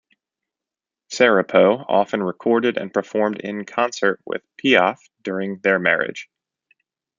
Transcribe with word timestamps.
Sarapo 1.11 1.85
often 1.87 2.23
recorded 2.23 2.75
and 2.75 2.91
performed 2.91 3.39
in 3.39 3.65
concert 3.65 4.19
with 4.25 4.41
Piaf 4.57 4.97
during 5.21 5.59
their 5.59 5.77
marriage. 5.77 6.27